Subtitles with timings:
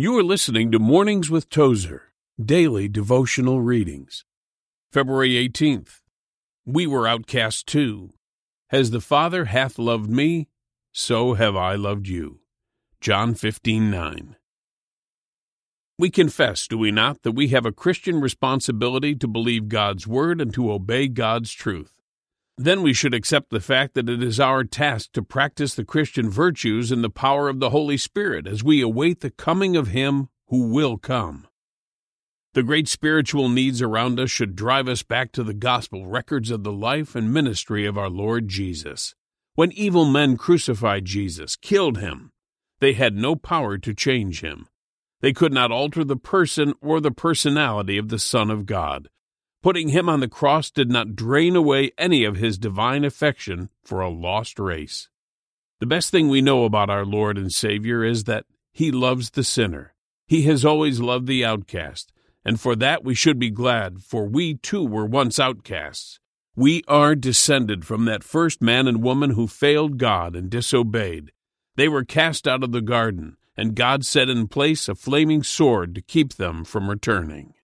[0.00, 4.24] You are listening to Mornings with Tozer, daily devotional readings.
[4.92, 6.02] February 18th.
[6.64, 8.10] We were outcast too.
[8.70, 10.46] As the Father hath loved me,
[10.92, 12.38] so have I loved you.
[13.00, 14.36] John 15:9.
[15.98, 20.40] We confess, do we not, that we have a Christian responsibility to believe God's word
[20.40, 21.97] and to obey God's truth.
[22.60, 26.28] Then we should accept the fact that it is our task to practice the Christian
[26.28, 30.28] virtues in the power of the Holy Spirit as we await the coming of Him
[30.48, 31.46] who will come.
[32.54, 36.64] The great spiritual needs around us should drive us back to the gospel records of
[36.64, 39.14] the life and ministry of our Lord Jesus.
[39.54, 42.32] When evil men crucified Jesus, killed him,
[42.80, 44.66] they had no power to change him.
[45.20, 49.08] They could not alter the person or the personality of the Son of God.
[49.62, 54.00] Putting him on the cross did not drain away any of his divine affection for
[54.00, 55.08] a lost race.
[55.80, 59.42] The best thing we know about our Lord and Savior is that he loves the
[59.42, 59.94] sinner.
[60.26, 62.12] He has always loved the outcast,
[62.44, 66.20] and for that we should be glad, for we too were once outcasts.
[66.54, 71.32] We are descended from that first man and woman who failed God and disobeyed.
[71.76, 75.94] They were cast out of the garden, and God set in place a flaming sword
[75.94, 77.54] to keep them from returning.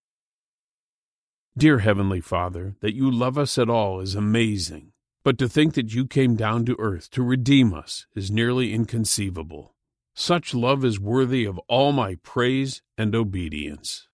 [1.57, 4.91] Dear Heavenly Father, that you love us at all is amazing,
[5.23, 9.77] but to think that you came down to earth to redeem us is nearly inconceivable.
[10.17, 14.09] Such love is worthy of all my praise and obedience.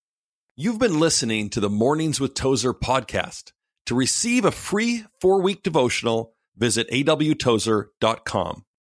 [0.54, 3.52] You've been listening to the Mornings with Tozer podcast.
[3.86, 8.64] To receive a free four week devotional, visit awtozer.com.